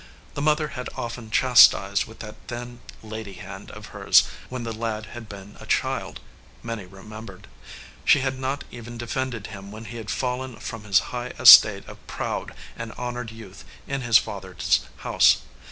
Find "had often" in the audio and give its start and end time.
0.69-1.29